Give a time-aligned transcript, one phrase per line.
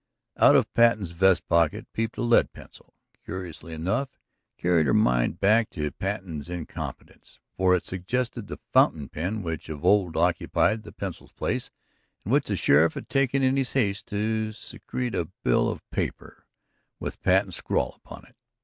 [0.37, 2.95] Out of Patten's vest pocket peeped a lead pencil.
[3.23, 7.39] Curiously enough, it carried her mind back to Patten's incompetence.
[7.55, 11.69] For it suggested the fountain pen which of old occupied the pencil's place
[12.25, 16.47] and which the sheriff had taken in his haste to secrete a bit of paper
[16.99, 18.35] with Patten's scrawl upon it.